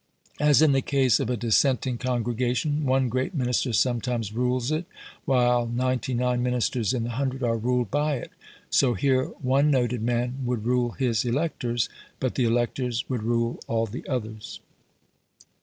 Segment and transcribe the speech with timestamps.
[0.39, 4.85] As in the case of a dissenting congregation, one great minister sometimes rules it,
[5.25, 8.31] while ninety nine ministers in the hundred are ruled by it,
[8.71, 11.87] so here one noted man would rule his electors,
[12.19, 14.59] but the electors would rule all the others.